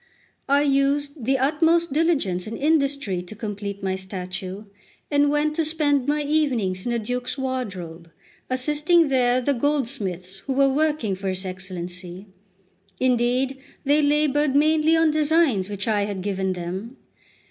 I 0.49 0.63
used 0.63 1.25
the 1.25 1.37
utmost 1.37 1.93
diligence 1.93 2.47
and 2.47 2.57
industry 2.57 3.21
to 3.21 3.35
complete 3.35 3.83
my 3.83 3.95
statue, 3.95 4.63
and 5.11 5.29
went 5.29 5.55
to 5.57 5.63
spend 5.63 6.07
my 6.07 6.23
evenings 6.23 6.87
in 6.87 6.91
the 6.91 6.97
Duke's 6.97 7.37
wardrobe, 7.37 8.09
assisting 8.49 9.09
there 9.09 9.39
the 9.41 9.53
goldsmiths 9.53 10.37
who 10.47 10.53
were 10.53 10.73
working 10.73 11.13
for 11.13 11.27
his 11.29 11.45
Excellency. 11.45 12.25
Indeed, 12.99 13.57
they 13.83 14.01
laboured 14.01 14.55
mainly 14.55 14.97
on 14.97 15.11
designs 15.11 15.69
which 15.69 15.87
I 15.87 16.05
had 16.05 16.23
given 16.23 16.53
them. 16.53 16.97